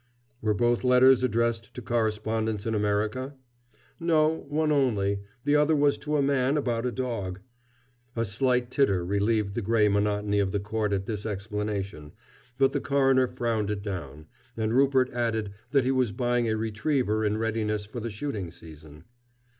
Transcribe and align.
"Were 0.41 0.55
both 0.55 0.83
letters 0.83 1.21
addressed 1.21 1.75
to 1.75 1.81
correspondents 1.83 2.65
in 2.65 2.73
America?" 2.73 3.35
"No, 3.99 4.47
one 4.49 4.71
only. 4.71 5.19
The 5.43 5.55
other 5.55 5.75
was 5.75 5.99
to 5.99 6.17
a 6.17 6.23
man 6.23 6.57
about 6.57 6.87
a 6.87 6.91
dog." 6.91 7.39
A 8.15 8.25
slight 8.25 8.71
titter 8.71 9.05
relieved 9.05 9.53
the 9.53 9.61
gray 9.61 9.87
monotony 9.89 10.39
of 10.39 10.51
the 10.53 10.59
court 10.59 10.91
at 10.91 11.05
this 11.05 11.23
explanation, 11.23 12.13
but 12.57 12.73
the 12.73 12.81
coroner 12.81 13.27
frowned 13.27 13.69
it 13.69 13.83
down, 13.83 14.25
and 14.57 14.73
Rupert 14.73 15.11
added 15.13 15.51
that 15.69 15.85
he 15.85 15.91
was 15.91 16.11
buying 16.11 16.49
a 16.49 16.57
retriever 16.57 17.23
in 17.23 17.37
readiness 17.37 17.85
for 17.85 17.99
the 17.99 18.09
shooting 18.09 18.49
season. 18.49 19.03